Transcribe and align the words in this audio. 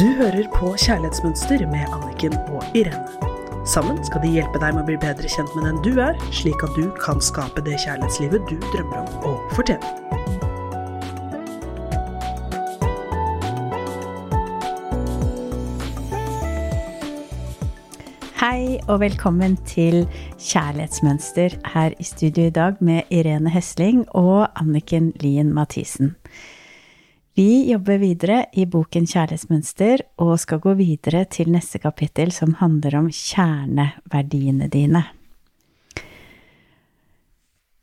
Du 0.00 0.06
hører 0.16 0.46
på 0.54 0.70
Kjærlighetsmønster 0.80 1.66
med 1.68 1.82
Anniken 1.92 2.32
og 2.48 2.62
Irene. 2.74 3.66
Sammen 3.68 3.98
skal 4.06 4.22
de 4.22 4.30
hjelpe 4.32 4.56
deg 4.62 4.72
med 4.72 4.80
å 4.80 4.88
bli 4.88 4.94
bedre 4.96 5.28
kjent 5.28 5.50
med 5.52 5.66
den 5.68 5.80
du 5.84 6.00
er, 6.00 6.16
slik 6.32 6.62
at 6.64 6.72
du 6.72 6.86
kan 7.02 7.20
skape 7.20 7.60
det 7.66 7.76
kjærlighetslivet 7.82 8.46
du 8.48 8.54
drømmer 8.72 9.02
om 9.02 9.26
å 9.28 9.34
fortjene. 9.52 9.84
Hei 18.40 18.80
og 18.86 19.02
velkommen 19.04 19.58
til 19.68 20.06
Kjærlighetsmønster 20.40 21.60
her 21.74 21.92
i 22.00 22.08
studio 22.08 22.48
i 22.48 22.56
dag 22.56 22.80
med 22.80 23.12
Irene 23.12 23.52
Hesling 23.52 24.06
og 24.16 24.46
Anniken 24.56 25.12
Lien 25.20 25.52
Mathisen. 25.52 26.14
Vi 27.40 27.70
jobber 27.70 27.96
videre 27.96 28.42
i 28.52 28.66
boken 28.68 29.06
Kjærlighetsmønster 29.08 30.02
og 30.20 30.34
skal 30.42 30.58
gå 30.60 30.74
videre 30.76 31.22
til 31.32 31.48
neste 31.48 31.78
kapittel 31.80 32.34
som 32.36 32.50
handler 32.58 32.98
om 32.98 33.06
kjerneverdiene 33.08 34.68
dine. 34.68 35.00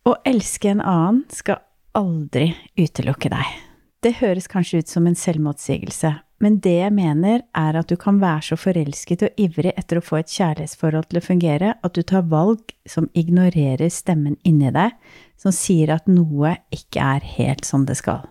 Å 0.06 0.14
elske 0.30 0.70
en 0.76 0.84
annen 0.84 1.24
skal 1.34 1.64
aldri 1.98 2.52
utelukke 2.78 3.34
deg. 3.34 3.58
Det 4.06 4.14
høres 4.22 4.46
kanskje 4.52 4.84
ut 4.84 4.94
som 4.94 5.10
en 5.10 5.18
selvmotsigelse, 5.18 6.14
men 6.38 6.62
det 6.62 6.78
jeg 6.84 6.94
mener 6.94 7.42
er 7.58 7.82
at 7.82 7.90
du 7.90 7.98
kan 7.98 8.22
være 8.22 8.52
så 8.52 8.62
forelsket 8.62 9.26
og 9.26 9.44
ivrig 9.48 9.74
etter 9.74 9.98
å 9.98 10.06
få 10.06 10.22
et 10.22 10.38
kjærlighetsforhold 10.38 11.10
til 11.10 11.24
å 11.24 11.28
fungere 11.32 11.76
at 11.82 11.98
du 11.98 12.06
tar 12.06 12.30
valg 12.30 12.78
som 12.86 13.10
ignorerer 13.18 13.90
stemmen 13.90 14.38
inni 14.46 14.70
deg, 14.70 14.94
som 15.34 15.50
sier 15.50 15.98
at 15.98 16.06
noe 16.06 16.60
ikke 16.70 17.14
er 17.18 17.32
helt 17.40 17.66
som 17.66 17.90
det 17.90 17.98
skal 18.06 18.28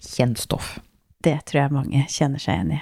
kjentstoff. 0.00 0.78
Det 1.20 1.36
tror 1.48 1.62
jeg 1.62 1.74
mange 1.74 2.06
kjenner 2.08 2.40
seg 2.40 2.56
igjen 2.56 2.72
i. 2.78 2.80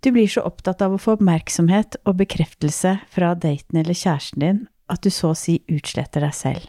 Du 0.00 0.12
blir 0.14 0.28
så 0.30 0.44
opptatt 0.46 0.82
av 0.84 0.94
å 0.94 1.00
få 1.02 1.16
oppmerksomhet 1.16 1.98
og 2.06 2.20
bekreftelse 2.20 2.98
fra 3.10 3.32
daten 3.34 3.80
eller 3.80 3.98
kjæresten 3.98 4.44
din 4.44 4.60
at 4.88 5.02
du 5.02 5.10
så 5.12 5.32
å 5.32 5.38
si 5.38 5.58
utsletter 5.68 6.22
deg 6.24 6.36
selv. 6.36 6.68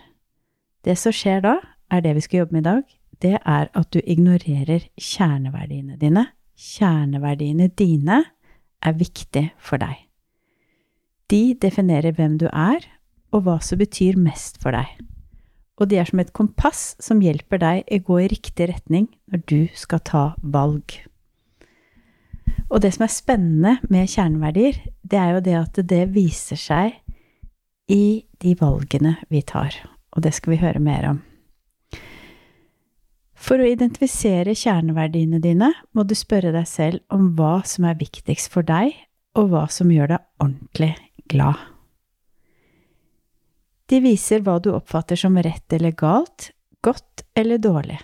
Det 0.83 0.95
som 0.97 1.13
skjer 1.13 1.43
da, 1.45 1.59
er 1.93 2.01
det 2.05 2.15
vi 2.17 2.23
skal 2.25 2.43
jobbe 2.43 2.57
med 2.57 2.65
i 2.65 2.69
dag, 2.69 2.83
det 3.19 3.35
er 3.37 3.69
at 3.75 3.89
du 3.93 3.99
ignorerer 3.99 4.87
kjerneverdiene 4.97 5.97
dine. 5.99 6.25
Kjerneverdiene 6.59 7.69
dine 7.77 8.21
er 8.85 8.97
viktig 8.97 9.49
for 9.61 9.81
deg. 9.81 10.07
De 11.29 11.53
definerer 11.61 12.15
hvem 12.17 12.39
du 12.41 12.47
er, 12.49 12.81
og 13.29 13.45
hva 13.45 13.59
som 13.61 13.77
betyr 13.77 14.17
mest 14.17 14.57
for 14.63 14.73
deg 14.73 15.08
og 15.79 15.87
de 15.89 15.99
er 15.99 16.09
som 16.09 16.19
et 16.21 16.33
kompass 16.35 16.93
som 17.01 17.21
hjelper 17.23 17.61
deg 17.61 17.85
å 17.87 18.01
gå 18.09 18.19
i 18.23 18.31
riktig 18.31 18.67
retning 18.71 19.07
når 19.31 19.43
du 19.47 19.59
skal 19.79 20.03
ta 20.05 20.23
valg. 20.43 20.97
Og 22.69 22.83
det 22.83 22.91
som 22.95 23.05
er 23.05 23.13
spennende 23.13 23.77
med 23.89 24.11
kjerneverdier, 24.11 24.77
det 25.01 25.17
er 25.17 25.31
jo 25.33 25.45
det 25.45 25.55
at 25.57 25.79
det 25.89 26.03
viser 26.13 26.59
seg 26.59 26.99
i 27.89 28.27
de 28.43 28.53
valgene 28.59 29.15
vi 29.31 29.41
tar, 29.41 29.73
og 30.13 30.25
det 30.25 30.35
skal 30.37 30.53
vi 30.53 30.61
høre 30.61 30.83
mer 30.83 31.09
om. 31.15 31.23
For 33.39 33.57
å 33.57 33.65
identifisere 33.71 34.53
kjerneverdiene 34.53 35.39
dine 35.41 35.71
må 35.95 36.03
du 36.05 36.13
spørre 36.17 36.51
deg 36.53 36.67
selv 36.69 37.01
om 37.15 37.31
hva 37.39 37.61
som 37.65 37.87
er 37.87 37.97
viktigst 37.97 38.51
for 38.53 38.67
deg, 38.67 38.91
og 39.39 39.53
hva 39.53 39.65
som 39.71 39.89
gjør 39.93 40.11
deg 40.13 40.43
ordentlig 40.43 40.93
glad. 41.31 41.78
De 43.89 43.99
viser 44.03 44.43
hva 44.45 44.59
du 44.61 44.69
oppfatter 44.75 45.17
som 45.17 45.37
rett 45.41 45.73
eller 45.73 45.95
galt, 45.97 46.51
godt 46.85 47.25
eller 47.37 47.57
dårlig. 47.57 47.97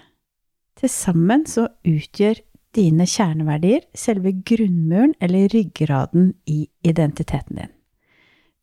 Til 0.75 0.91
sammen 0.91 1.45
så 1.47 1.67
utgjør 1.85 2.41
dine 2.75 3.05
kjerneverdier 3.07 3.85
selve 3.95 4.33
grunnmuren 4.45 5.13
eller 5.23 5.47
ryggraden 5.53 6.33
i 6.51 6.65
identiteten 6.83 7.61
din. 7.61 7.71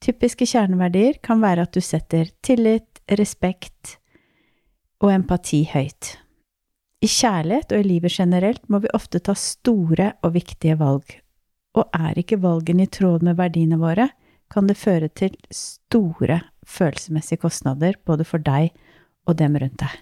Typiske 0.03 0.49
kjerneverdier 0.51 1.21
kan 1.23 1.41
være 1.41 1.65
at 1.65 1.77
du 1.77 1.81
setter 1.81 2.27
tillit, 2.43 2.89
respekt 3.19 3.97
og 5.03 5.13
empati 5.15 5.63
høyt. 5.71 6.17
I 7.03 7.09
kjærlighet 7.11 7.73
og 7.75 7.83
i 7.83 7.87
livet 7.87 8.15
generelt 8.15 8.67
må 8.71 8.83
vi 8.83 8.91
ofte 8.95 9.23
ta 9.23 9.35
store 9.39 10.13
og 10.23 10.35
viktige 10.37 10.77
valg, 10.79 11.07
og 11.79 11.89
er 11.95 12.19
ikke 12.19 12.41
valgene 12.43 12.87
i 12.87 12.91
tråd 12.91 13.25
med 13.27 13.39
verdiene 13.39 13.79
våre, 13.81 14.09
kan 14.53 14.69
det 14.69 14.77
føre 14.79 15.09
til 15.09 15.37
store 15.55 16.43
følelsesmessige 16.69 17.41
kostnader 17.43 17.97
både 18.07 18.27
for 18.29 18.43
deg 18.45 18.73
og 19.27 19.39
dem 19.41 19.57
rundt 19.57 19.81
deg. 19.81 20.01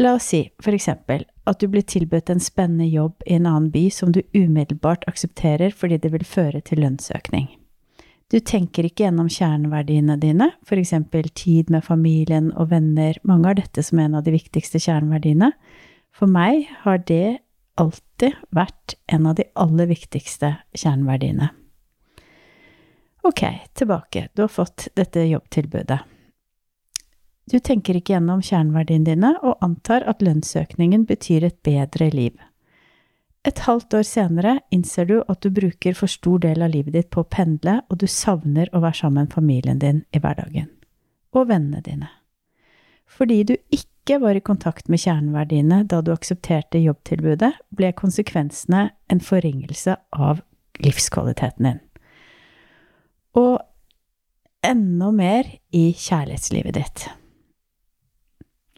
La 0.00 0.16
oss 0.16 0.32
si 0.32 0.40
for 0.62 0.74
eksempel 0.74 1.22
at 1.46 1.60
du 1.60 1.68
blir 1.70 1.84
tilbudt 1.86 2.32
en 2.32 2.42
spennende 2.42 2.88
jobb 2.90 3.20
i 3.28 3.36
en 3.36 3.46
annen 3.46 3.68
by 3.74 3.84
som 3.94 4.10
du 4.14 4.24
umiddelbart 4.34 5.04
aksepterer 5.10 5.74
fordi 5.76 6.00
det 6.02 6.10
vil 6.14 6.26
føre 6.26 6.64
til 6.66 6.82
lønnsøkning. 6.82 7.46
Du 8.32 8.40
tenker 8.40 8.88
ikke 8.88 9.04
gjennom 9.04 9.28
kjerneverdiene 9.30 10.16
dine, 10.18 10.48
for 10.66 10.80
eksempel 10.80 11.28
tid 11.36 11.70
med 11.70 11.84
familien 11.86 12.48
og 12.56 12.72
venner, 12.72 13.18
mange 13.22 13.50
har 13.50 13.58
dette 13.60 13.84
som 13.84 14.00
en 14.02 14.16
av 14.18 14.24
de 14.26 14.32
viktigste 14.34 14.80
kjerneverdiene. 14.82 15.52
For 16.16 16.26
meg 16.30 16.64
har 16.82 17.04
det 17.06 17.44
alltid 17.78 18.34
vært 18.54 18.96
en 19.12 19.28
av 19.30 19.36
de 19.38 19.46
aller 19.60 19.92
viktigste 19.92 20.56
kjerneverdiene. 20.72 21.52
Ok, 23.24 23.44
tilbake. 23.72 24.28
Du 24.34 24.42
har 24.42 24.48
fått 24.48 24.88
dette 24.94 25.20
jobbtilbudet. 25.20 25.98
Du 27.44 27.58
tenker 27.58 27.96
ikke 27.96 28.12
gjennom 28.12 28.42
kjerneverdiene 28.44 29.06
dine 29.08 29.30
og 29.40 29.62
antar 29.64 30.04
at 30.08 30.20
lønnsøkningen 30.20 31.06
betyr 31.08 31.46
et 31.48 31.56
bedre 31.64 32.10
liv. 32.12 32.34
Et 33.48 33.62
halvt 33.64 33.96
år 33.96 34.04
senere 34.08 34.52
innser 34.72 35.08
du 35.08 35.14
at 35.22 35.40
du 35.40 35.48
bruker 35.56 35.96
for 35.96 36.12
stor 36.12 36.42
del 36.44 36.64
av 36.64 36.72
livet 36.72 36.92
ditt 36.92 37.08
på 37.12 37.24
å 37.24 37.28
pendle, 37.28 37.78
og 37.88 38.02
du 38.04 38.06
savner 38.08 38.68
å 38.72 38.82
være 38.84 39.00
sammen 39.00 39.24
med 39.24 39.32
familien 39.32 39.80
din 39.80 40.04
i 40.12 40.20
hverdagen. 40.20 40.68
Og 41.32 41.48
vennene 41.48 41.80
dine. 41.84 42.10
Fordi 43.08 43.40
du 43.48 43.54
ikke 43.72 44.20
var 44.20 44.36
i 44.36 44.44
kontakt 44.44 44.92
med 44.92 45.00
kjerneverdiene 45.00 45.80
da 45.88 46.02
du 46.04 46.12
aksepterte 46.12 46.84
jobbtilbudet, 46.84 47.54
ble 47.72 47.92
konsekvensene 47.96 48.90
en 49.08 49.24
forringelse 49.32 49.96
av 50.12 50.44
livskvaliteten 50.84 51.72
din 51.72 51.83
og 53.38 53.58
enda 54.64 55.10
mer 55.14 55.48
i 55.74 55.90
kjærlighetslivet 55.92 56.78
ditt. 56.78 57.04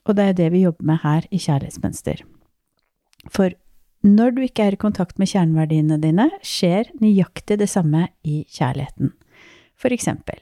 Og 0.07 0.17
det 0.17 0.25
er 0.31 0.37
det 0.39 0.51
vi 0.55 0.65
jobber 0.65 0.87
med 0.87 1.03
her 1.03 1.27
i 1.35 1.39
Kjærlighetsmønster. 1.43 2.23
For 3.33 3.55
når 4.07 4.37
du 4.37 4.43
ikke 4.45 4.69
er 4.69 4.77
i 4.77 4.81
kontakt 4.81 5.19
med 5.19 5.31
kjerneverdiene 5.33 5.99
dine, 5.99 6.29
skjer 6.47 6.93
nøyaktig 7.03 7.59
det 7.59 7.69
samme 7.71 8.07
i 8.23 8.45
kjærligheten. 8.55 9.11
For 9.75 9.93
eksempel, 9.93 10.39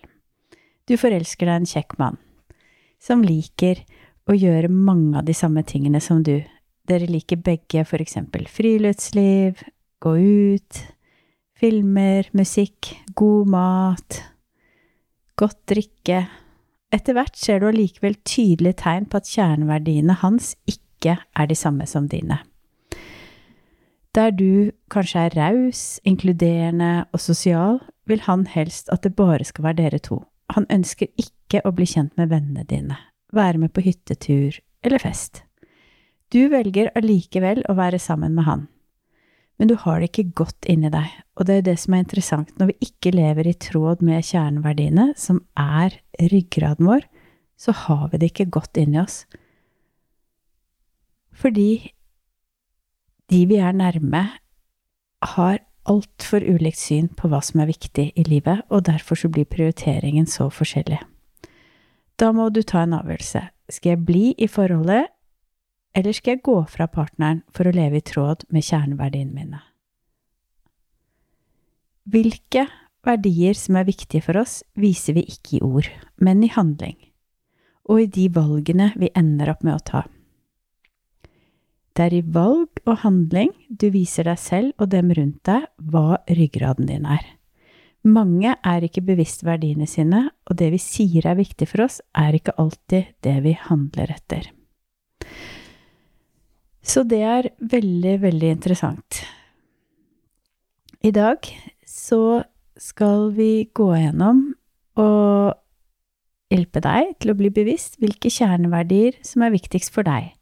du 0.85 0.99
forelsker 1.01 1.49
deg 1.49 1.63
en 1.63 1.71
kjekk 1.71 1.97
mann 2.01 2.21
som 3.05 3.25
liker 3.25 3.81
å 4.29 4.37
gjøre 4.37 4.69
mange 4.73 5.19
av 5.21 5.25
de 5.29 5.35
samme 5.37 5.65
tingene 5.67 6.01
som 6.01 6.23
du. 6.25 6.39
Dere 6.89 7.09
liker 7.09 7.41
begge 7.41 7.87
for 7.89 8.05
eksempel 8.05 8.45
friluftsliv, 8.53 9.63
gå 10.05 10.13
ut, 10.21 10.81
filmer, 11.59 12.27
musikk, 12.35 12.93
god 13.15 13.51
mat, 13.51 14.19
godt 15.39 15.61
drikke. 15.71 16.25
Etter 16.95 17.17
hvert 17.17 17.39
ser 17.39 17.61
du 17.61 17.69
allikevel 17.71 18.17
tydelige 18.27 18.81
tegn 18.85 19.07
på 19.11 19.21
at 19.21 19.31
kjerneverdiene 19.31 20.19
hans 20.23 20.55
ikke 20.71 21.17
er 21.19 21.49
de 21.51 21.57
samme 21.59 21.87
som 21.91 22.09
dine. 22.11 22.41
Der 24.15 24.31
du 24.31 24.71
kanskje 24.95 25.25
er 25.27 25.35
raus, 25.35 25.99
inkluderende 26.07 27.07
og 27.13 27.21
sosial, 27.21 27.81
vil 28.07 28.23
han 28.29 28.45
helst 28.47 28.91
at 28.95 29.03
det 29.03 29.17
bare 29.17 29.43
skal 29.47 29.65
være 29.71 29.81
dere 29.81 29.99
to. 29.99 30.21
Han 30.55 30.69
ønsker 30.71 31.11
ikke 31.19 31.65
å 31.67 31.73
bli 31.75 31.89
kjent 31.89 32.15
med 32.21 32.31
vennene 32.31 32.67
dine, 32.69 32.99
være 33.35 33.59
med 33.65 33.75
på 33.75 33.83
hyttetur 33.83 34.61
eller 34.85 35.03
fest. 35.03 35.43
Du 36.31 36.47
velger 36.53 36.93
allikevel 36.95 37.65
å 37.71 37.75
være 37.79 37.99
sammen 37.99 38.37
med 38.37 38.47
han 38.47 38.69
men 39.59 39.71
du 39.71 39.77
har 39.79 40.01
det 40.01 40.11
ikke 40.11 40.33
godt 40.43 40.67
inni 40.71 40.91
deg, 40.91 41.11
og 41.39 41.47
det 41.47 41.59
er 41.59 41.67
det 41.69 41.77
som 41.83 41.95
er 41.95 42.03
interessant. 42.03 42.51
Når 42.59 42.73
vi 42.73 42.89
ikke 42.89 43.15
lever 43.15 43.47
i 43.47 43.55
tråd 43.55 44.03
med 44.03 44.27
kjerneverdiene, 44.27 45.13
som 45.17 45.45
er 45.59 45.95
ryggraden 46.33 46.89
vår, 46.91 47.07
så 47.57 47.75
har 47.85 48.09
vi 48.11 48.19
det 48.19 48.33
ikke 48.33 48.51
godt 48.59 48.81
inni 48.83 48.99
oss. 49.03 49.23
Fordi 51.35 51.95
de 53.31 53.45
vi 53.51 53.61
er 53.63 53.73
nærme, 53.73 54.27
har 55.35 55.63
altfor 55.89 56.45
ulikt 56.45 56.81
syn 56.81 57.09
på 57.17 57.29
hva 57.31 57.41
som 57.45 57.63
er 57.63 57.71
viktig 57.71 58.11
i 58.17 58.25
livet, 58.27 58.65
og 58.71 58.87
derfor 58.89 59.19
så 59.19 59.31
blir 59.33 59.49
prioriteringen 59.49 60.27
så 60.29 60.51
forskjellig. 60.53 61.01
Da 62.21 62.31
må 62.33 62.49
du 62.51 62.63
ta 62.63 62.85
en 62.85 62.97
avgjørelse. 62.97 63.43
Skal 63.73 63.95
jeg 63.95 64.05
bli 64.07 64.25
i 64.39 64.49
forholdet, 64.51 65.09
eller 65.95 66.17
skal 66.17 66.37
jeg 66.37 66.45
gå 66.47 66.57
fra 66.71 66.89
partneren 66.91 67.43
for 67.55 67.69
å 67.69 67.75
leve 67.75 68.01
i 68.01 68.05
tråd 68.05 68.47
med 68.53 68.67
kjerneverdiene 68.67 69.35
mine? 69.35 69.61
Hvilke 72.11 72.67
verdier 73.05 73.57
som 73.57 73.79
er 73.79 73.87
viktige 73.89 74.25
for 74.25 74.41
oss, 74.41 74.63
viser 74.77 75.17
vi 75.17 75.25
ikke 75.29 75.59
i 75.59 75.63
ord, 75.65 75.89
men 76.21 76.43
i 76.45 76.51
handling, 76.53 76.97
og 77.89 78.03
i 78.03 78.11
de 78.11 78.27
valgene 78.33 78.91
vi 79.01 79.13
ender 79.17 79.53
opp 79.55 79.65
med 79.65 79.77
å 79.77 79.85
ta. 79.85 80.03
Det 81.95 82.09
er 82.09 82.17
i 82.17 82.25
valg 82.35 82.81
og 82.89 83.05
handling 83.05 83.53
du 83.71 83.87
viser 83.95 84.27
deg 84.27 84.41
selv 84.43 84.83
og 84.83 84.91
dem 84.91 85.13
rundt 85.15 85.45
deg 85.47 85.69
hva 85.79 86.19
ryggraden 86.27 86.89
din 86.91 87.07
er. 87.07 87.23
Mange 88.05 88.57
er 88.59 88.85
ikke 88.85 89.05
bevisst 89.07 89.47
verdiene 89.47 89.87
sine, 89.89 90.27
og 90.51 90.59
det 90.61 90.73
vi 90.75 90.81
sier 90.83 91.25
er 91.31 91.39
viktig 91.39 91.69
for 91.71 91.87
oss, 91.87 92.03
er 92.13 92.37
ikke 92.37 92.57
alltid 92.61 93.15
det 93.25 93.39
vi 93.47 93.55
handler 93.57 94.11
etter. 94.13 94.51
Så 96.85 97.03
det 97.09 97.23
er 97.25 97.49
veldig, 97.65 98.19
veldig 98.27 98.51
interessant. 98.53 99.23
I 101.05 101.13
dag 101.13 101.49
så 101.89 102.45
skal 102.81 103.31
vi 103.37 103.67
gå 103.73 103.89
gjennom 103.97 104.47
og 105.01 105.55
hjelpe 106.53 106.83
deg 106.85 107.15
til 107.21 107.33
å 107.33 107.39
bli 107.39 107.51
bevisst 107.55 107.97
hvilke 108.03 108.31
kjerneverdier 108.33 109.17
som 109.25 109.45
er 109.45 109.55
viktigst 109.55 109.95
for 109.95 110.07
deg. 110.07 110.35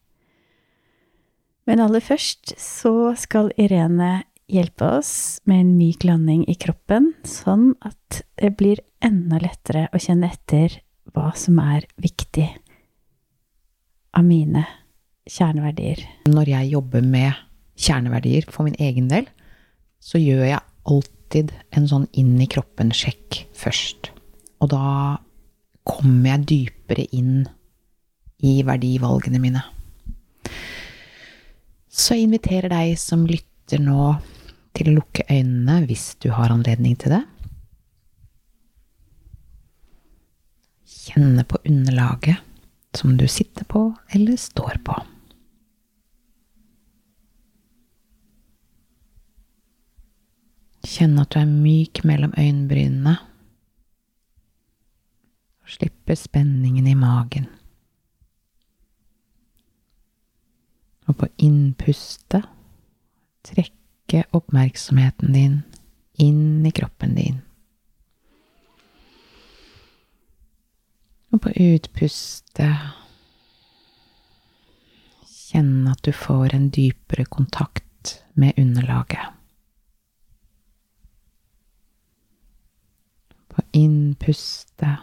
Men 1.69 1.83
aller 1.83 2.03
først 2.03 2.57
så 2.59 3.13
skal 3.19 3.53
Irene 3.55 4.25
hjelpe 4.51 4.89
oss 4.99 5.41
med 5.49 5.63
en 5.63 5.73
myk 5.79 6.05
landing 6.05 6.43
i 6.51 6.59
kroppen, 6.59 7.13
sånn 7.23 7.73
at 7.87 8.25
det 8.43 8.53
blir 8.59 8.83
enda 9.03 9.39
lettere 9.43 9.87
å 9.95 10.03
kjenne 10.03 10.33
etter 10.35 10.81
hva 11.15 11.31
som 11.39 11.63
er 11.63 11.87
viktig 12.03 12.51
av 14.19 14.27
mine 14.27 14.67
kjerneverdier. 15.29 16.03
Når 16.31 16.51
jeg 16.51 16.73
jobber 16.73 17.05
med 17.05 17.39
kjerneverdier 17.79 18.47
for 18.51 18.67
min 18.67 18.79
egen 18.83 19.09
del, 19.11 19.29
så 20.03 20.21
gjør 20.21 20.45
jeg 20.49 20.67
alltid 20.91 21.53
en 21.77 21.89
sånn 21.89 22.09
inn 22.19 22.35
i 22.43 22.49
kroppen-sjekk 22.51 23.45
først. 23.57 24.11
Og 24.63 24.73
da 24.75 25.19
kommer 25.87 26.35
jeg 26.35 26.49
dypere 26.51 27.07
inn 27.15 27.45
i 28.43 28.61
verdivalgene 28.67 29.41
mine. 29.43 29.63
Så 31.93 32.17
jeg 32.17 32.27
inviterer 32.27 32.73
deg 32.73 32.97
som 33.01 33.27
lytter 33.29 33.83
nå, 33.83 34.15
til 34.73 34.89
å 34.89 34.95
lukke 34.97 35.27
øynene 35.29 35.83
hvis 35.85 36.15
du 36.25 36.31
har 36.33 36.53
anledning 36.55 36.95
til 36.97 37.13
det. 37.13 37.21
Kjenne 40.89 41.45
på 41.45 41.61
underlaget 41.69 42.41
som 42.97 43.19
du 43.21 43.27
sitter 43.29 43.69
på 43.69 43.91
eller 44.17 44.41
står 44.41 44.81
på. 44.87 44.97
Kjenne 50.83 51.23
at 51.23 51.35
du 51.35 51.39
er 51.39 51.51
myk 51.51 52.03
mellom 52.05 52.35
øyenbrynene. 52.39 53.17
Og 55.63 55.75
slippe 55.77 56.17
spenningen 56.19 56.87
i 56.91 56.97
magen. 56.99 57.47
Og 61.07 61.17
på 61.19 61.29
innpustet 61.39 62.49
trekke 63.47 64.25
oppmerksomheten 64.35 65.35
din 65.35 65.63
inn 66.23 66.67
i 66.67 66.73
kroppen 66.75 67.15
din. 67.19 67.41
Og 71.33 71.41
på 71.43 71.53
utpustet 71.57 72.91
kjenne 75.53 75.93
at 75.93 76.03
du 76.05 76.13
får 76.17 76.55
en 76.57 76.69
dypere 76.73 77.25
kontakt 77.25 78.19
med 78.35 78.59
underlaget. 78.61 79.42
På 83.73 83.79
innpustet 83.79 84.99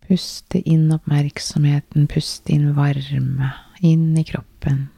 Puste 0.00 0.58
inn 0.58 0.92
oppmerksomheten, 0.92 2.06
puste 2.06 2.52
inn 2.52 2.74
varme 2.74 3.52
inn 3.80 4.18
i 4.18 4.24
kroppen. 4.24 4.88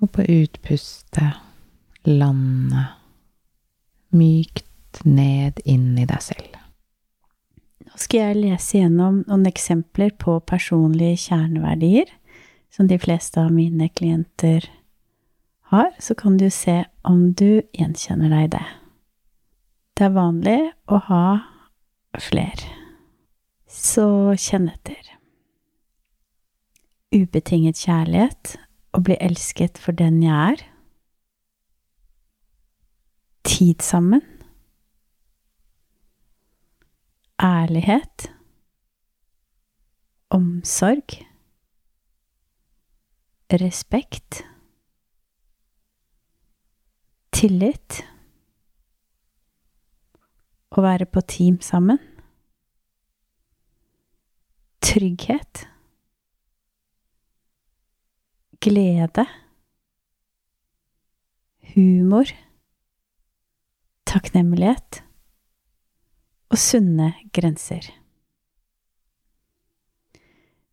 Og 0.00 0.08
på 0.12 0.24
utpustet 0.24 2.08
lande 2.08 2.86
mykt 4.16 5.04
ned 5.04 5.60
inn 5.64 5.98
i 5.98 6.08
deg 6.08 6.24
selv. 6.24 6.56
Nå 7.84 8.00
skal 8.00 8.32
jeg 8.32 8.40
lese 8.40 8.80
gjennom 8.80 9.20
noen 9.28 9.46
eksempler 9.46 10.16
på 10.16 10.40
personlige 10.48 11.28
kjerneverdier 11.28 12.08
som 12.72 12.88
de 12.88 12.98
fleste 12.98 13.44
av 13.44 13.52
mine 13.52 13.92
klienter 13.92 14.64
har, 14.64 14.81
så 15.72 16.14
kan 16.14 16.36
du 16.36 16.50
se 16.50 16.84
om 17.08 17.32
du 17.32 17.62
gjenkjenner 17.72 18.28
deg 18.28 18.44
i 18.44 18.52
det. 18.56 18.66
Det 19.96 20.04
er 20.08 20.16
vanlig 20.16 20.58
å 20.92 20.98
ha 21.08 21.24
flere. 22.20 22.68
Så 23.68 24.34
kjenn 24.36 24.68
etter. 24.68 25.00
Ubetinget 27.12 27.80
kjærlighet, 27.80 28.56
å 28.92 29.00
bli 29.04 29.16
elsket 29.20 29.80
for 29.80 29.96
den 29.96 30.20
jeg 30.24 30.52
er. 30.52 30.66
Tid 33.48 33.80
sammen. 33.84 34.22
Ærlighet. 37.42 38.28
Omsorg. 40.32 41.20
Respekt. 43.52 44.44
Tillit. 47.32 48.02
Å 50.72 50.84
være 50.84 51.08
på 51.10 51.20
team 51.28 51.58
sammen 51.64 52.00
trygghet, 54.92 55.66
glede, 58.60 59.24
humor, 61.72 62.28
takknemlighet 64.08 65.00
og 66.52 66.60
sunne 66.60 67.12
grenser. 67.32 67.88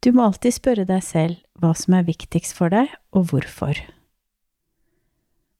Du 0.03 0.11
må 0.15 0.25
alltid 0.25 0.57
spørre 0.57 0.87
deg 0.89 1.03
selv 1.05 1.39
hva 1.59 1.71
som 1.77 1.95
er 1.95 2.07
viktigst 2.07 2.55
for 2.55 2.71
deg, 2.71 2.91
og 3.15 3.31
hvorfor. 3.31 3.79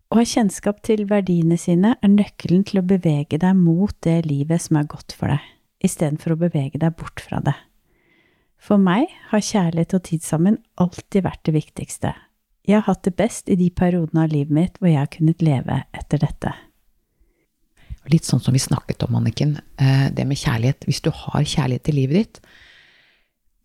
Å 0.10 0.18
ha 0.18 0.24
kjennskap 0.26 0.80
til 0.82 1.04
verdiene 1.06 1.54
sine 1.62 1.92
er 2.02 2.10
nøkkelen 2.10 2.64
til 2.66 2.80
å 2.82 2.88
bevege 2.90 3.38
deg 3.38 3.58
mot 3.60 3.94
det 4.02 4.24
livet 4.26 4.64
som 4.64 4.80
er 4.80 4.88
godt 4.90 5.14
for 5.14 5.30
deg, 5.30 5.44
istedenfor 5.86 6.34
å 6.34 6.40
bevege 6.48 6.82
deg 6.82 6.96
bort 6.98 7.22
fra 7.22 7.38
det. 7.46 7.54
For 8.58 8.82
meg 8.82 9.06
har 9.30 9.44
kjærlighet 9.46 9.94
og 9.94 10.08
tid 10.08 10.26
sammen 10.26 10.58
alltid 10.82 11.28
vært 11.28 11.44
det 11.46 11.54
viktigste. 11.60 12.16
Jeg 12.66 12.80
har 12.80 12.88
hatt 12.88 13.06
det 13.06 13.14
best 13.22 13.54
i 13.54 13.60
de 13.60 13.70
periodene 13.70 14.26
av 14.26 14.34
livet 14.34 14.56
mitt 14.58 14.82
hvor 14.82 14.90
jeg 14.90 14.98
har 14.98 15.12
kunnet 15.14 15.46
leve 15.46 15.78
etter 16.02 16.26
dette. 16.26 16.56
Litt 18.10 18.26
sånn 18.26 18.42
som 18.42 18.58
vi 18.58 18.64
snakket 18.66 19.06
om, 19.06 19.20
Anniken. 19.22 19.60
Eh, 19.78 20.10
det 20.10 20.26
med 20.26 20.42
kjærlighet. 20.42 20.90
Hvis 20.90 21.04
du 21.06 21.12
har 21.14 21.46
kjærlighet 21.46 21.94
i 21.94 21.98
livet 22.00 22.18
ditt, 22.18 22.42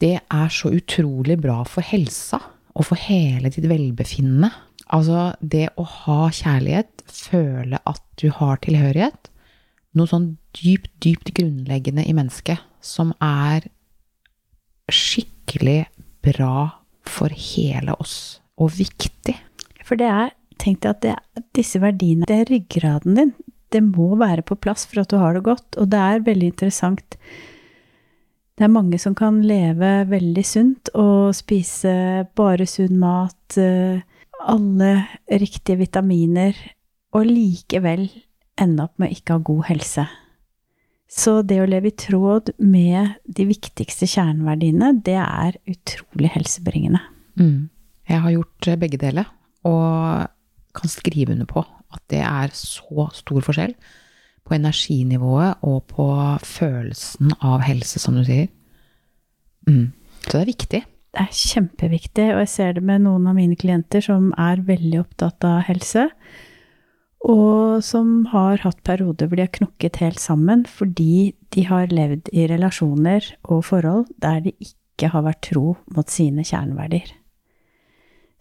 det 0.04 0.14
er 0.20 0.52
så 0.52 0.68
utrolig 0.76 1.40
bra 1.40 1.62
for 1.64 1.88
helsa 1.88 2.42
og 2.76 2.84
for 2.90 3.00
hele 3.00 3.48
ditt 3.48 3.64
velbefinnende. 3.70 4.52
Altså, 4.92 5.32
det 5.40 5.70
å 5.80 5.84
ha 5.88 6.28
kjærlighet, 6.34 7.04
føle 7.08 7.80
at 7.88 8.02
du 8.20 8.28
har 8.34 8.60
tilhørighet, 8.64 9.30
noe 9.94 10.10
sånn 10.10 10.34
dypt, 10.58 10.90
dypt 11.04 11.32
grunnleggende 11.36 12.04
i 12.04 12.14
mennesket 12.16 12.60
som 12.84 13.14
er 13.22 13.68
skikkelig 14.92 15.84
bra 16.24 16.82
for 17.08 17.32
hele 17.32 17.94
oss, 18.00 18.40
og 18.60 18.74
viktig. 18.76 19.36
For 19.84 20.00
det 20.00 20.10
er 20.10 20.32
Tenk 20.64 20.84
deg 20.84 20.92
at 20.94 21.00
det, 21.02 21.42
disse 21.58 21.80
verdiene, 21.82 22.26
det 22.30 22.36
er 22.44 22.52
ryggraden 22.52 23.18
din. 23.18 23.32
Det 23.74 23.82
må 23.82 24.14
være 24.20 24.44
på 24.46 24.56
plass 24.62 24.86
for 24.86 25.02
at 25.02 25.10
du 25.10 25.18
har 25.18 25.34
det 25.36 25.42
godt. 25.44 25.76
Og 25.82 25.90
det 25.90 25.98
er 26.00 26.24
veldig 26.24 26.50
interessant. 26.52 27.16
Det 28.54 28.64
er 28.64 28.70
mange 28.70 29.00
som 29.02 29.16
kan 29.18 29.40
leve 29.42 30.04
veldig 30.06 30.44
sunt 30.46 30.92
og 30.94 31.34
spise 31.34 31.94
bare 32.38 32.68
sunn 32.70 33.00
mat, 33.02 33.58
eh, 33.58 34.04
alle 34.50 34.92
riktige 35.28 35.78
vitaminer, 35.80 36.56
og 37.14 37.28
likevel 37.28 38.08
ende 38.60 38.86
opp 38.86 38.98
med 38.98 39.10
å 39.10 39.16
ikke 39.16 39.36
ha 39.36 39.44
god 39.46 39.64
helse. 39.70 40.04
Så 41.10 41.36
det 41.46 41.60
å 41.62 41.68
leve 41.68 41.92
i 41.92 41.98
tråd 41.98 42.50
med 42.58 43.20
de 43.24 43.46
viktigste 43.46 44.08
kjerneverdiene, 44.10 44.94
det 45.06 45.18
er 45.20 45.58
utrolig 45.70 46.32
helsebringende. 46.34 47.02
Mm. 47.38 47.68
Jeg 48.10 48.22
har 48.24 48.34
gjort 48.34 48.68
eh, 48.68 48.78
begge 48.80 49.00
deler, 49.00 49.28
og 49.68 50.26
kan 50.74 50.90
skrive 50.90 51.36
under 51.36 51.48
på 51.48 51.62
at 51.94 52.02
det 52.10 52.22
er 52.26 52.50
så 52.58 53.06
stor 53.14 53.44
forskjell 53.46 53.76
på 54.44 54.56
energinivået 54.56 55.62
og 55.64 55.84
på 55.88 56.08
følelsen 56.44 57.32
av 57.38 57.62
helse, 57.64 58.00
som 58.02 58.18
du 58.18 58.24
sier. 58.26 58.50
Mm. 59.68 59.92
Så 60.24 60.34
det 60.34 60.42
er 60.42 60.50
viktig. 60.50 60.82
Det 61.14 61.22
er 61.22 61.36
kjempeviktig, 61.38 62.26
og 62.34 62.42
jeg 62.42 62.50
ser 62.50 62.72
det 62.74 62.82
med 62.82 63.04
noen 63.04 63.28
av 63.30 63.36
mine 63.38 63.54
klienter 63.54 64.02
som 64.02 64.32
er 64.40 64.64
veldig 64.66 65.04
opptatt 65.04 65.46
av 65.46 65.62
helse 65.68 66.08
og 67.24 67.80
som 67.84 68.26
har 68.34 68.60
hatt 68.66 68.82
perioder 68.84 69.28
hvor 69.28 69.40
de 69.40 69.46
har 69.46 69.56
knokket 69.56 70.00
helt 70.02 70.20
sammen 70.20 70.64
fordi 70.68 71.32
de 71.56 71.64
har 71.70 71.92
levd 71.92 72.28
i 72.36 72.44
relasjoner 72.50 73.30
og 73.48 73.64
forhold 73.70 74.10
der 74.20 74.42
de 74.44 74.52
ikke 74.60 75.08
har 75.14 75.24
vært 75.24 75.46
tro 75.48 75.74
mot 75.96 76.10
sine 76.12 76.44
kjerneverdier. 76.44 77.08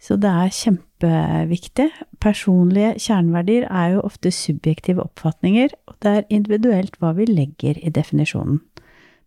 Så 0.04 0.18
det 0.20 0.28
er 0.28 0.52
kjempeviktig. 0.52 1.86
Personlige 2.20 2.92
kjerneverdier 3.00 3.64
er 3.70 3.94
jo 3.94 4.04
ofte 4.04 4.28
subjektive 4.34 5.00
oppfatninger, 5.00 5.72
og 5.88 5.96
det 6.04 6.10
er 6.12 6.26
individuelt 6.28 6.98
hva 7.00 7.14
vi 7.16 7.24
legger 7.30 7.80
i 7.80 7.92
definisjonen. 7.94 8.60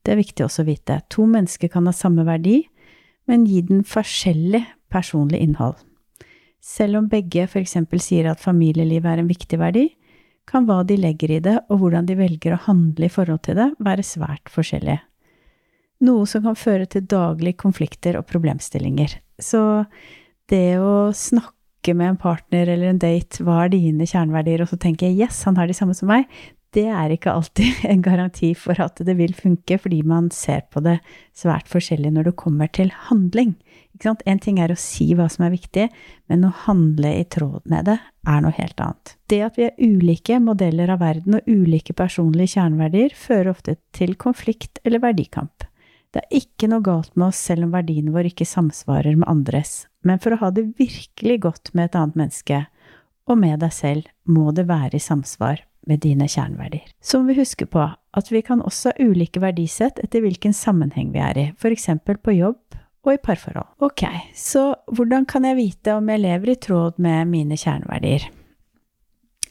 Det 0.06 0.14
er 0.14 0.22
viktig 0.22 0.46
også 0.46 0.62
å 0.62 0.68
vite. 0.68 1.00
To 1.10 1.26
mennesker 1.26 1.72
kan 1.74 1.90
ha 1.90 1.96
samme 1.98 2.28
verdi, 2.30 2.60
men 3.28 3.46
gi 3.48 3.62
den 3.68 3.84
forskjellig 3.88 4.64
personlig 4.92 5.42
innhold. 5.44 5.78
Selv 6.64 7.02
om 7.02 7.10
begge 7.12 7.46
eksempel 7.60 8.02
sier 8.04 8.32
at 8.32 8.44
familielivet 8.44 9.12
er 9.12 9.22
en 9.22 9.30
viktig 9.30 9.60
verdi, 9.62 9.86
kan 10.48 10.68
hva 10.68 10.82
de 10.88 10.96
legger 11.00 11.34
i 11.36 11.42
det 11.44 11.58
og 11.68 11.82
hvordan 11.82 12.08
de 12.08 12.16
velger 12.20 12.56
å 12.56 12.64
handle 12.70 13.08
i 13.08 13.12
forhold 13.12 13.44
til 13.48 13.60
det, 13.60 13.68
være 13.84 14.06
svært 14.06 14.52
forskjellig. 14.52 14.98
Noe 16.08 16.28
som 16.30 16.44
kan 16.46 16.58
føre 16.58 16.88
til 16.90 17.08
daglige 17.10 17.58
konflikter 17.60 18.20
og 18.20 18.28
problemstillinger. 18.30 19.18
Så 19.42 19.62
det 20.52 20.78
å 20.80 21.10
snakke 21.16 21.96
med 21.98 22.14
en 22.14 22.20
partner 22.22 22.70
eller 22.70 22.92
en 22.92 23.02
date, 23.02 23.42
hva 23.44 23.64
er 23.66 23.74
dine 23.74 24.08
kjerneverdier, 24.08 24.64
og 24.64 24.72
så 24.72 24.80
tenker 24.80 25.10
jeg 25.10 25.26
yes, 25.26 25.44
han 25.48 25.58
har 25.60 25.68
de 25.68 25.76
samme 25.76 25.96
som 25.98 26.12
meg, 26.12 26.28
det 26.76 26.86
er 26.92 27.14
ikke 27.14 27.32
alltid 27.32 27.84
en 27.92 28.02
garanti 28.04 28.52
for 28.58 28.80
at 28.84 29.00
det 29.06 29.16
vil 29.20 29.34
funke, 29.36 29.78
fordi 29.80 30.02
man 30.08 30.30
ser 30.34 30.66
på 30.72 30.84
det 30.84 30.98
svært 31.38 31.70
forskjellig 31.72 32.12
når 32.14 32.30
det 32.30 32.40
kommer 32.40 32.72
til 32.74 32.92
handling. 33.08 33.56
En 34.04 34.42
ting 34.44 34.60
er 34.62 34.70
å 34.70 34.78
si 34.78 35.10
hva 35.18 35.26
som 35.32 35.48
er 35.48 35.56
viktig, 35.56 35.88
men 36.30 36.46
å 36.46 36.54
handle 36.68 37.16
i 37.18 37.24
tråd 37.26 37.64
med 37.72 37.88
det 37.90 37.98
er 38.28 38.44
noe 38.44 38.54
helt 38.54 38.84
annet. 38.84 39.16
Det 39.32 39.40
at 39.48 39.58
vi 39.58 39.66
er 39.70 39.80
ulike 39.80 40.38
modeller 40.44 40.92
av 40.94 41.02
verden 41.02 41.40
og 41.40 41.50
ulike 41.50 41.96
personlige 41.98 42.58
kjerneverdier, 42.58 43.16
fører 43.18 43.56
ofte 43.56 43.78
til 43.98 44.14
konflikt 44.20 44.84
eller 44.84 45.02
verdikamp. 45.02 45.66
Det 46.14 46.22
er 46.24 46.40
ikke 46.40 46.70
noe 46.70 46.86
galt 46.86 47.16
med 47.18 47.32
oss 47.32 47.40
selv 47.50 47.68
om 47.68 47.74
verdiene 47.74 48.14
våre 48.14 48.30
ikke 48.30 48.48
samsvarer 48.48 49.18
med 49.18 49.28
andres, 49.30 49.88
men 50.06 50.22
for 50.24 50.36
å 50.36 50.42
ha 50.44 50.52
det 50.54 50.70
virkelig 50.78 51.42
godt 51.44 51.74
med 51.74 51.90
et 51.90 51.98
annet 52.00 52.22
menneske, 52.22 52.62
og 53.28 53.42
med 53.42 53.60
deg 53.60 53.74
selv, 53.76 54.06
må 54.24 54.54
det 54.56 54.70
være 54.70 54.96
i 54.96 55.04
samsvar 55.04 55.66
med 55.88 56.04
dine 56.04 56.28
kjerneverdier. 56.30 56.86
Så 57.02 57.20
må 57.20 57.32
vi 57.32 57.42
huske 57.42 57.68
på 57.70 57.84
at 57.88 58.32
vi 58.32 58.42
kan 58.46 58.64
også 58.66 58.92
ha 58.94 59.08
ulike 59.08 59.42
verdisett 59.44 60.00
etter 60.04 60.24
hvilken 60.24 60.56
sammenheng 60.56 61.14
vi 61.14 61.24
er 61.24 61.40
i, 61.40 61.48
eksempel 61.72 62.20
på 62.22 62.36
jobb 62.38 62.78
og 63.08 63.14
i 63.14 63.22
parforhold. 63.24 63.70
Ok, 63.84 64.04
så 64.36 64.74
hvordan 64.92 65.28
kan 65.30 65.48
jeg 65.48 65.60
vite 65.60 65.96
om 65.96 66.10
jeg 66.12 66.24
lever 66.24 66.54
i 66.54 66.60
tråd 66.60 66.98
med 67.04 67.30
mine 67.32 67.58
kjerneverdier? 67.60 68.28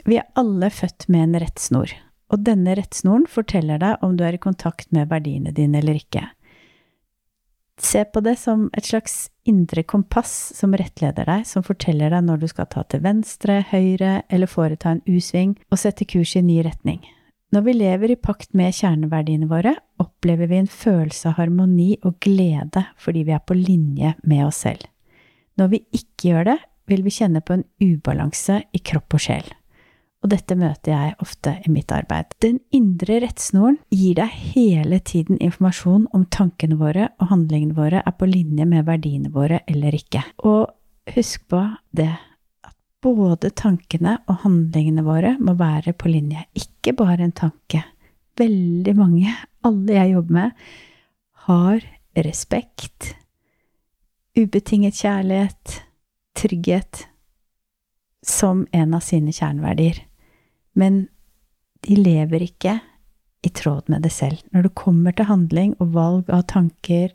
Vi 0.07 0.19
er 0.21 0.29
alle 0.39 0.71
født 0.71 1.09
med 1.11 1.25
en 1.25 1.41
rettsnor, 1.43 1.93
og 2.31 2.43
denne 2.47 2.77
rettsnoren 2.79 3.27
forteller 3.31 3.81
deg 3.83 4.05
om 4.07 4.17
du 4.19 4.25
er 4.27 4.37
i 4.37 4.43
kontakt 4.43 4.93
med 4.95 5.09
verdiene 5.11 5.55
dine 5.57 5.81
eller 5.81 5.99
ikke. 5.99 6.29
Se 7.77 8.05
på 8.05 8.23
det 8.25 8.39
som 8.41 8.71
et 8.77 8.87
slags 8.89 9.29
indre 9.45 9.83
kompass 9.85 10.33
som 10.57 10.73
rettleder 10.77 11.29
deg, 11.29 11.45
som 11.45 11.65
forteller 11.65 12.15
deg 12.15 12.25
når 12.25 12.41
du 12.41 12.47
skal 12.49 12.69
ta 12.73 12.87
til 12.89 13.03
venstre, 13.05 13.61
høyre 13.71 14.23
eller 14.33 14.51
foreta 14.51 14.95
en 14.95 15.03
U-sving 15.05 15.55
og 15.69 15.83
sette 15.83 16.09
kurs 16.09 16.33
i 16.39 16.45
ny 16.45 16.63
retning. 16.65 17.03
Når 17.53 17.67
vi 17.69 17.77
lever 17.77 18.13
i 18.13 18.19
pakt 18.19 18.57
med 18.59 18.75
kjerneverdiene 18.75 19.47
våre, 19.51 19.77
opplever 20.03 20.49
vi 20.51 20.59
en 20.63 20.71
følelse 20.71 21.31
av 21.31 21.37
harmoni 21.39 21.93
og 22.03 22.17
glede 22.25 22.83
fordi 23.01 23.27
vi 23.29 23.37
er 23.37 23.45
på 23.45 23.59
linje 23.59 24.17
med 24.25 24.47
oss 24.49 24.65
selv. 24.65 24.89
Når 25.61 25.71
vi 25.73 25.85
ikke 25.95 26.33
gjør 26.33 26.51
det, 26.51 26.59
vil 26.91 27.05
vi 27.07 27.15
kjenne 27.15 27.45
på 27.45 27.57
en 27.57 27.65
ubalanse 27.83 28.61
i 28.75 28.83
kropp 28.83 29.19
og 29.19 29.25
sjel 29.29 29.55
og 30.27 30.33
dette 30.33 30.57
møter 30.59 30.91
jeg 30.91 31.15
ofte 31.23 31.53
i 31.63 31.71
mitt 31.71 31.93
arbeid. 31.95 32.33
Den 32.43 32.59
indre 32.75 33.21
rettsnoren 33.23 33.77
gir 33.95 34.17
deg 34.19 34.33
hele 34.57 34.99
tiden 35.07 35.39
informasjon 35.39 36.09
om 36.17 36.25
tankene 36.35 36.79
våre 36.81 37.13
og 37.21 37.31
handlingene 37.31 37.77
våre 37.77 38.01
er 38.03 38.15
på 38.19 38.27
linje 38.27 38.67
med 38.67 38.89
verdiene 38.89 39.31
våre 39.31 39.61
eller 39.71 39.95
ikke. 39.95 40.25
Og 40.43 40.67
husk 41.15 41.45
på 41.53 41.61
det 41.95 42.11
at 42.67 42.75
både 43.07 43.53
tankene 43.55 44.17
og 44.27 44.43
handlingene 44.43 45.05
våre 45.07 45.37
må 45.39 45.55
være 45.61 45.95
på 45.95 46.11
linje, 46.11 46.43
ikke 46.59 46.97
bare 46.99 47.29
en 47.29 47.37
tanke. 47.37 47.85
Veldig 48.37 48.97
mange, 48.99 49.31
alle 49.63 49.95
jeg 49.95 50.17
jobber 50.17 50.39
med, 50.41 50.67
har 51.47 51.87
respekt, 52.27 53.13
ubetinget 54.35 54.99
kjærlighet, 54.99 55.79
trygghet 56.37 57.07
som 58.27 58.67
en 58.75 58.99
av 58.99 59.07
sine 59.07 59.31
kjerneverdier 59.31 60.03
men 60.77 61.07
de 61.87 61.97
lever 61.99 62.47
ikke 62.47 62.79
i 63.47 63.51
tråd 63.55 63.91
med 63.93 64.05
det 64.05 64.13
selv. 64.15 64.41
Når 64.53 64.69
det 64.69 64.79
kommer 64.79 65.15
til 65.17 65.29
handling 65.31 65.75
og 65.81 65.93
valg 65.95 66.33
av 66.33 66.47
tanker, 66.51 67.13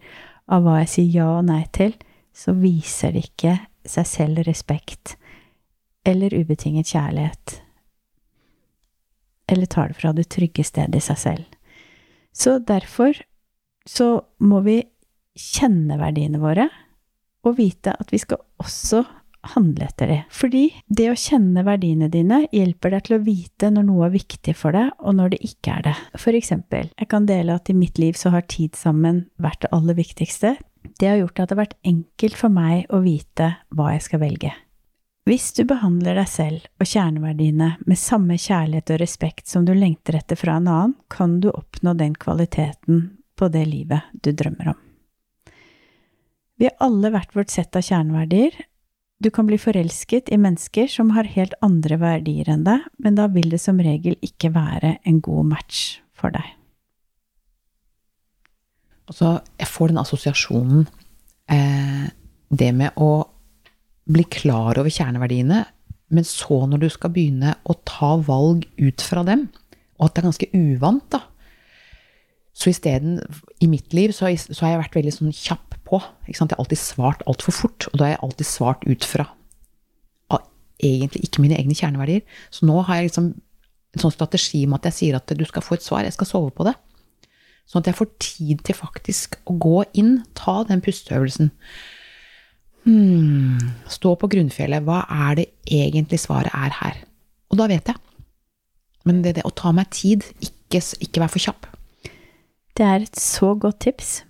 av 0.51 0.65
hva 0.65 0.82
jeg 0.82 0.91
sier 0.94 1.18
ja 1.22 1.30
og 1.39 1.48
nei 1.48 1.63
til, 1.75 1.96
så 2.34 2.56
viser 2.58 3.13
de 3.15 3.24
ikke 3.25 3.58
seg 3.88 4.08
selv 4.08 4.46
respekt 4.48 5.15
eller 6.08 6.34
ubetinget 6.34 6.89
kjærlighet, 6.96 7.60
eller 9.51 9.70
tar 9.70 9.91
det 9.91 10.00
fra 10.00 10.13
det 10.18 10.30
trygge 10.34 10.63
stedet 10.65 10.98
i 10.98 11.03
seg 11.03 11.20
selv. 11.20 11.44
Så 12.34 12.58
derfor 12.63 13.20
så 13.86 14.24
må 14.41 14.62
vi 14.65 14.80
kjenne 15.38 16.00
verdiene 16.00 16.41
våre 16.41 16.68
og 17.46 17.58
vite 17.58 17.94
at 17.94 18.12
vi 18.13 18.20
skal 18.22 18.41
også 18.62 19.03
handle 19.55 19.86
etter 19.86 20.07
det. 20.07 20.19
Fordi 20.33 20.63
det 20.88 21.10
å 21.12 21.17
kjenne 21.17 21.63
verdiene 21.65 22.10
dine 22.12 22.43
hjelper 22.53 22.95
deg 22.95 23.05
til 23.07 23.17
å 23.17 23.24
vite 23.25 23.71
når 23.74 23.88
noe 23.88 24.07
er 24.07 24.15
viktig 24.15 24.55
for 24.57 24.77
deg, 24.77 24.91
og 25.00 25.17
når 25.17 25.33
det 25.33 25.41
ikke 25.51 25.77
er 25.77 25.88
det. 25.89 25.95
For 26.21 26.38
eksempel, 26.38 26.91
jeg 26.98 27.12
kan 27.12 27.29
dele 27.29 27.57
at 27.57 27.71
i 27.71 27.77
mitt 27.77 28.01
liv 28.01 28.17
så 28.19 28.33
har 28.36 28.48
tid 28.51 28.77
sammen 28.79 29.25
vært 29.41 29.65
det 29.65 29.71
aller 29.75 29.98
viktigste. 29.98 30.55
Det 31.00 31.10
har 31.10 31.21
gjort 31.21 31.39
at 31.39 31.50
det 31.50 31.57
har 31.57 31.63
vært 31.65 31.79
enkelt 31.93 32.38
for 32.38 32.53
meg 32.53 32.86
å 32.93 33.01
vite 33.05 33.55
hva 33.75 33.93
jeg 33.95 34.05
skal 34.07 34.24
velge. 34.24 34.53
Hvis 35.29 35.51
du 35.53 35.62
behandler 35.69 36.17
deg 36.17 36.29
selv 36.29 36.63
og 36.81 36.89
kjerneverdiene 36.89 37.75
med 37.86 38.00
samme 38.01 38.39
kjærlighet 38.41 38.95
og 38.95 39.01
respekt 39.03 39.51
som 39.51 39.67
du 39.67 39.75
lengter 39.77 40.17
etter 40.17 40.39
fra 40.39 40.55
en 40.57 40.69
annen, 40.69 40.95
kan 41.13 41.38
du 41.43 41.51
oppnå 41.51 41.93
den 42.00 42.15
kvaliteten 42.17 43.03
på 43.38 43.50
det 43.53 43.67
livet 43.69 44.10
du 44.13 44.31
drømmer 44.33 44.74
om. 44.74 44.79
Vi 46.57 46.67
har 46.69 46.77
alle 46.86 47.10
hvert 47.13 47.36
vårt 47.38 47.53
sett 47.53 47.77
av 47.77 47.86
kjerneverdier, 47.86 48.53
du 49.22 49.30
kan 49.34 49.46
bli 49.46 49.58
forelsket 49.62 50.32
i 50.34 50.40
mennesker 50.42 50.90
som 50.90 51.12
har 51.16 51.30
helt 51.36 51.54
andre 51.66 51.98
verdier 52.01 52.50
enn 52.50 52.66
deg, 52.66 52.88
men 53.01 53.18
da 53.20 53.28
vil 53.30 53.51
det 53.54 53.62
som 53.62 53.80
regel 53.82 54.18
ikke 54.25 54.54
være 54.56 54.96
en 55.08 55.20
god 55.24 55.51
match 55.54 56.00
for 56.18 56.34
deg. 56.34 56.48
Altså, 59.12 59.40
jeg 59.60 59.68
får 59.68 59.92
den 59.92 60.00
assosiasjonen 60.00 60.86
eh, 61.51 62.06
Det 62.48 62.70
med 62.75 62.96
å 63.01 63.25
bli 64.12 64.24
klar 64.32 64.80
over 64.80 64.92
kjerneverdiene, 64.92 65.63
men 66.12 66.28
så 66.28 66.63
når 66.68 66.82
du 66.82 66.88
skal 66.92 67.13
begynne 67.13 67.56
å 67.63 67.75
ta 67.88 68.16
valg 68.28 68.66
ut 68.80 69.04
fra 69.04 69.24
dem, 69.28 69.46
og 70.00 70.08
at 70.08 70.16
det 70.16 70.22
er 70.22 70.28
ganske 70.28 70.50
uvant, 70.58 71.06
da. 71.13 71.22
Så 72.51 72.74
isteden, 72.74 73.22
i 73.63 73.70
mitt 73.72 73.94
liv, 73.96 74.12
så, 74.12 74.28
så 74.36 74.66
har 74.66 74.74
jeg 74.74 74.82
vært 74.82 74.98
veldig 75.00 75.13
sånn 75.16 75.36
kjapp 75.36 75.71
på. 75.91 76.00
Jeg 76.27 76.39
har 76.39 76.57
alltid 76.57 76.79
svart 76.79 77.21
altfor 77.29 77.55
fort, 77.55 77.88
og 77.91 78.00
da 78.00 78.07
har 78.07 78.15
jeg 78.15 78.24
alltid 78.25 78.50
svart 78.50 78.88
ut 78.88 79.07
fra 79.07 79.27
egentlig 80.81 81.25
ikke 81.25 81.43
mine 81.43 81.57
egne 81.60 81.75
kjerneverdier. 81.77 82.25
Så 82.53 82.67
nå 82.67 82.81
har 82.88 83.00
jeg 83.00 83.12
liksom 83.12 83.31
en 83.91 84.03
sånn 84.03 84.13
strategi 84.13 84.63
med 84.65 84.79
at 84.79 84.91
jeg 84.91 84.98
sier 84.98 85.17
at 85.17 85.33
du 85.36 85.43
skal 85.48 85.65
få 85.65 85.77
et 85.77 85.86
svar, 85.86 86.05
jeg 86.05 86.15
skal 86.15 86.29
sove 86.29 86.53
på 86.55 86.65
det. 86.67 86.75
Sånn 87.69 87.83
at 87.83 87.91
jeg 87.91 88.00
får 88.00 88.12
tid 88.24 88.63
til 88.67 88.77
faktisk 88.77 89.38
å 89.48 89.55
gå 89.62 89.81
inn, 90.00 90.21
ta 90.38 90.62
den 90.67 90.83
pusteøvelsen. 90.83 91.51
Hmm, 92.88 93.60
stå 93.91 94.15
på 94.17 94.29
grunnfjellet. 94.31 94.83
Hva 94.88 95.03
er 95.27 95.38
det 95.38 95.48
egentlig 95.69 96.21
svaret 96.24 96.53
er 96.57 96.74
her? 96.79 97.03
Og 97.51 97.60
da 97.60 97.67
vet 97.69 97.91
jeg. 97.91 98.00
Men 99.05 99.21
det, 99.25 99.36
det 99.38 99.45
å 99.48 99.53
ta 99.53 99.74
meg 99.75 99.91
tid, 99.93 100.25
ikke, 100.41 100.81
ikke 101.03 101.21
være 101.24 101.33
for 101.36 101.45
kjapp. 101.45 101.69
Det 102.77 102.88
er 102.88 103.05
et 103.05 103.19
så 103.19 103.53
godt 103.60 103.81
tips. 103.86 104.21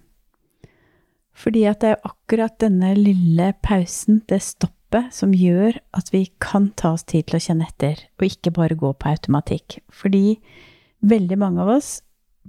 Fordi 1.41 1.63
at 1.69 1.81
det 1.81 1.95
er 1.95 2.05
akkurat 2.05 2.53
denne 2.61 2.93
lille 2.97 3.51
pausen, 3.65 4.21
det 4.29 4.43
stoppet, 4.45 5.09
som 5.15 5.33
gjør 5.33 5.79
at 5.97 6.11
vi 6.13 6.25
kan 6.43 6.69
ta 6.77 6.93
oss 6.97 7.07
tid 7.07 7.29
til 7.29 7.39
å 7.39 7.41
kjenne 7.41 7.69
etter, 7.69 8.03
og 8.19 8.27
ikke 8.27 8.53
bare 8.53 8.77
gå 8.77 8.91
på 8.93 9.09
automatikk. 9.09 9.79
Fordi 9.89 10.37
veldig 11.01 11.39
mange 11.41 11.63
av 11.63 11.73
oss 11.79 11.95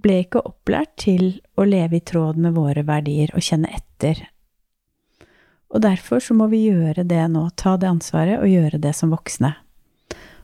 ble 0.02 0.22
ikke 0.24 0.42
opplært 0.48 0.96
til 1.00 1.38
å 1.56 1.64
leve 1.68 1.98
i 1.98 2.04
tråd 2.04 2.40
med 2.40 2.56
våre 2.56 2.84
verdier 2.88 3.32
og 3.36 3.44
kjenne 3.44 3.70
etter. 3.72 4.26
Og 5.72 5.80
derfor 5.84 6.20
så 6.20 6.36
må 6.36 6.50
vi 6.52 6.66
gjøre 6.66 7.06
det 7.08 7.24
nå, 7.32 7.46
ta 7.56 7.78
det 7.80 7.88
ansvaret 7.88 8.42
og 8.42 8.50
gjøre 8.50 8.80
det 8.82 8.92
som 8.96 9.12
voksne. 9.14 9.54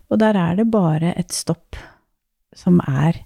Og 0.09 0.21
der 0.23 0.39
er 0.41 0.57
det 0.57 0.71
bare 0.73 1.13
et 1.21 1.35
stopp 1.37 1.77
som 2.57 2.81
er 2.89 3.21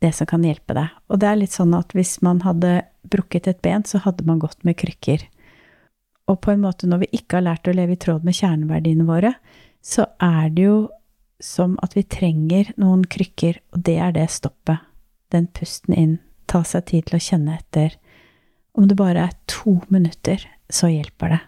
det 0.00 0.12
som 0.16 0.28
kan 0.28 0.44
hjelpe 0.44 0.74
deg. 0.76 0.94
Og 1.12 1.20
det 1.20 1.28
er 1.28 1.40
litt 1.40 1.56
sånn 1.56 1.74
at 1.76 1.92
hvis 1.96 2.18
man 2.24 2.40
hadde 2.44 2.80
brukket 3.10 3.48
et 3.50 3.60
ben, 3.64 3.84
så 3.84 4.00
hadde 4.04 4.24
man 4.28 4.40
gått 4.42 4.62
med 4.64 4.78
krykker. 4.80 5.26
Og 6.30 6.38
på 6.44 6.52
en 6.52 6.62
måte, 6.62 6.88
når 6.88 7.04
vi 7.04 7.10
ikke 7.20 7.38
har 7.38 7.48
lært 7.48 7.68
å 7.68 7.74
leve 7.74 7.96
i 7.96 8.00
tråd 8.00 8.24
med 8.26 8.36
kjerneverdiene 8.38 9.06
våre, 9.08 9.34
så 9.82 10.06
er 10.22 10.50
det 10.54 10.66
jo 10.68 10.78
som 11.40 11.76
at 11.84 11.96
vi 11.96 12.04
trenger 12.04 12.70
noen 12.80 13.06
krykker, 13.08 13.58
og 13.72 13.84
det 13.88 13.96
er 14.04 14.14
det 14.16 14.28
stoppet. 14.32 14.84
Den 15.32 15.48
pusten 15.56 15.96
inn, 15.96 16.16
ta 16.50 16.62
seg 16.66 16.88
tid 16.90 17.08
til 17.08 17.16
å 17.16 17.24
kjenne 17.24 17.56
etter. 17.56 17.96
Om 18.76 18.88
det 18.90 18.98
bare 18.98 19.28
er 19.28 19.38
to 19.50 19.78
minutter, 19.88 20.42
så 20.70 20.90
hjelper 20.92 21.34
det. 21.34 21.40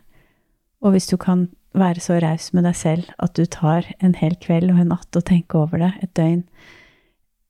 Og 0.82 0.96
hvis 0.96 1.10
du 1.10 1.16
kan 1.20 1.48
være 1.78 2.02
så 2.04 2.18
raus 2.20 2.50
med 2.52 2.66
deg 2.66 2.76
selv 2.76 3.12
at 3.22 3.36
du 3.38 3.46
tar 3.48 3.86
en 4.02 4.16
hel 4.18 4.34
kveld 4.40 4.72
og 4.72 4.80
en 4.82 4.92
natt 4.92 5.18
og 5.18 5.26
tenker 5.28 5.64
over 5.64 5.80
det, 5.82 5.92
et 6.02 6.14
døgn, 6.18 6.42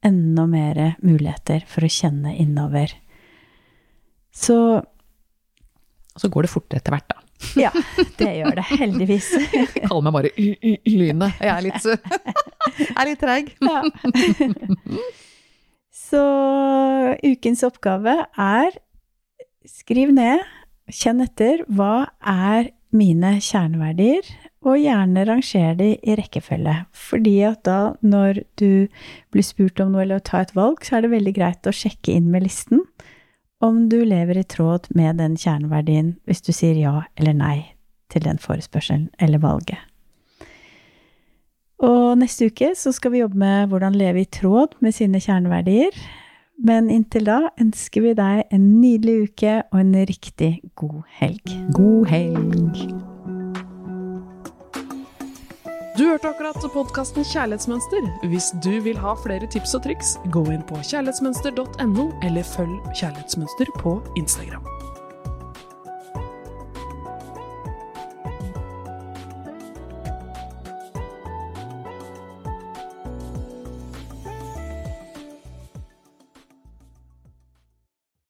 enda 0.05 0.47
mer 0.51 0.81
muligheter 1.05 1.63
for 1.71 1.85
å 1.87 1.91
kjenne 1.93 2.35
innover. 2.43 2.89
Så 4.33 4.57
Og 6.13 6.21
så 6.21 6.29
går 6.33 6.43
det 6.47 6.51
fortere 6.53 6.79
etter 6.83 6.93
hvert, 6.97 7.09
da. 7.09 7.17
ja, 7.59 7.71
det 8.19 8.33
gjør 8.39 8.55
det, 8.59 8.65
heldigvis. 8.79 9.29
Jeg 9.53 9.69
kaller 9.89 10.05
meg 10.07 10.13
bare 10.19 10.31
Lynet. 10.89 11.33
Jeg 11.41 11.53
er 11.53 11.63
litt, 11.65 11.83
jeg 12.79 12.95
er 13.01 13.07
litt 13.11 13.21
treig. 13.23 13.47
Ja. 13.65 13.79
Så 16.13 16.23
ukens 17.25 17.63
oppgave 17.65 18.15
er 18.37 18.71
skriv 19.69 20.09
ned, 20.13 20.41
kjenn 20.93 21.21
etter, 21.25 21.63
hva 21.73 22.07
er 22.21 22.69
mine 22.93 23.37
kjerneverdier, 23.43 24.27
og 24.63 24.79
gjerne 24.79 25.25
ranger 25.27 25.75
de 25.79 25.89
i 25.99 26.15
rekkefølge. 26.19 26.75
Fordi 26.95 27.35
at 27.49 27.65
da, 27.67 27.95
når 28.01 28.45
du 28.61 28.87
blir 29.35 29.47
spurt 29.47 29.81
om 29.83 29.91
noe 29.95 30.05
eller 30.05 30.23
tar 30.23 30.45
ta 30.45 30.47
et 30.47 30.55
valg, 30.59 30.85
så 30.87 30.99
er 30.99 31.05
det 31.05 31.17
veldig 31.17 31.35
greit 31.35 31.67
å 31.67 31.75
sjekke 31.75 32.15
inn 32.15 32.31
med 32.31 32.47
listen 32.47 32.85
om 33.63 33.89
du 33.89 34.01
lever 34.05 34.41
i 34.41 34.47
tråd 34.49 34.89
med 34.99 35.21
den 35.23 35.37
kjerneverdien 35.39 36.17
hvis 36.27 36.43
du 36.43 36.51
sier 36.55 36.79
ja 36.79 37.05
eller 37.15 37.37
nei 37.39 37.57
til 38.11 38.25
den 38.27 38.41
forespørselen 38.43 39.09
eller 39.23 39.43
valget. 39.43 39.79
Og 41.83 42.19
neste 42.19 42.51
uke 42.51 42.73
så 42.79 42.93
skal 42.95 43.15
vi 43.15 43.23
jobbe 43.23 43.39
med 43.39 43.71
hvordan 43.71 43.97
leve 43.99 44.23
i 44.23 44.31
tråd 44.31 44.77
med 44.83 44.95
sine 44.95 45.19
kjerneverdier. 45.23 45.95
Men 46.63 46.91
inntil 46.95 47.27
da 47.27 47.39
ønsker 47.61 48.05
vi 48.05 48.13
deg 48.15 48.53
en 48.55 48.67
nydelig 48.79 49.17
uke 49.27 49.55
og 49.73 49.81
en 49.81 49.97
riktig 50.07 50.53
god 50.79 51.01
helg. 51.19 51.57
God 51.75 52.07
helg. 52.13 52.85
Du 55.99 56.07
hørte 56.07 56.31
akkurat 56.31 56.57
podkasten 56.73 57.27
Kjærlighetsmønster. 57.27 58.07
Hvis 58.31 58.53
du 58.65 58.79
vil 58.87 58.97
ha 58.97 59.17
flere 59.25 59.51
tips 59.51 59.75
og 59.77 59.85
triks, 59.85 60.15
gå 60.33 60.45
inn 60.55 60.63
på 60.71 60.79
kjærlighetsmønster.no, 60.79 62.07
eller 62.25 62.47
følg 62.55 62.79
Kjærlighetsmønster 62.95 63.75
på 63.83 63.99
Instagram. 64.23 64.65